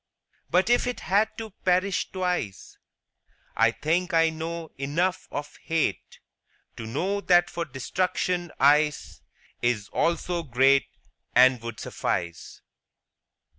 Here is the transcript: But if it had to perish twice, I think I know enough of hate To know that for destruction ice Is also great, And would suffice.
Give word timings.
But 0.49 0.71
if 0.71 0.87
it 0.87 1.01
had 1.01 1.29
to 1.37 1.51
perish 1.63 2.11
twice, 2.11 2.79
I 3.55 3.69
think 3.69 4.15
I 4.15 4.31
know 4.31 4.71
enough 4.79 5.27
of 5.29 5.57
hate 5.57 6.17
To 6.77 6.87
know 6.87 7.21
that 7.21 7.51
for 7.51 7.65
destruction 7.65 8.51
ice 8.59 9.21
Is 9.61 9.89
also 9.89 10.41
great, 10.41 10.87
And 11.35 11.61
would 11.61 11.79
suffice. 11.79 12.63